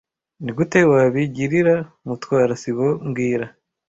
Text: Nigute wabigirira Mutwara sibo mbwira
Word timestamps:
Nigute 0.43 0.79
wabigirira 0.91 1.75
Mutwara 2.07 2.53
sibo 2.61 2.87
mbwira 3.07 3.45